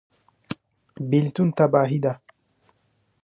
بیلتون 1.09 1.49
تباهي 1.57 1.97
ده 2.03 2.13